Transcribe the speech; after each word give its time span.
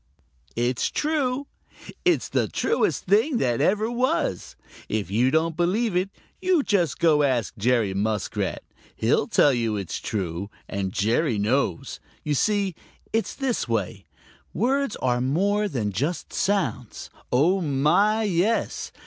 It's 0.55 0.87
true. 0.89 1.45
It's 2.03 2.27
the 2.27 2.47
truest 2.47 3.05
thing 3.05 3.37
that 3.37 3.61
ever 3.61 3.91
was. 3.91 4.55
If 4.89 5.11
you 5.11 5.29
don't 5.29 5.55
believe 5.55 5.95
it, 5.95 6.09
you 6.41 6.63
just 6.63 6.97
go 6.97 7.21
ask 7.21 7.55
Jerry 7.55 7.93
Muskrat. 7.93 8.63
He'll 8.95 9.27
tell 9.27 9.53
you 9.53 9.77
it's 9.77 9.99
true, 9.99 10.49
and 10.67 10.91
Jerry 10.91 11.37
knows. 11.37 11.99
You 12.23 12.33
see, 12.33 12.73
it's 13.13 13.35
this 13.35 13.67
way: 13.69 14.07
Words 14.55 14.95
are 15.03 15.21
more 15.21 15.67
than 15.67 15.91
just 15.91 16.33
sounds. 16.33 17.11
Oh, 17.31 17.61
my, 17.61 18.23
yes! 18.23 18.91